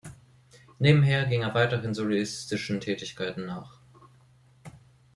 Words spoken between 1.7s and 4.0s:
solistischen Tätigkeiten nach.